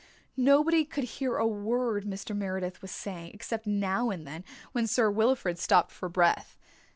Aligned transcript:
Nobody 0.35 0.83
could 0.83 1.03
hear 1.03 1.37
a 1.37 1.45
word 1.45 2.05
Mr. 2.05 2.35
Meredith 2.35 2.81
was 2.81 2.89
saying, 2.89 3.33
except 3.35 3.67
now 3.67 4.09
and 4.09 4.25
then, 4.25 4.43
when 4.71 4.87
Sir 4.87 5.11
Wilfrid 5.11 5.59
stopped 5.59 5.91
for 5.91 6.09
breath. 6.09 6.57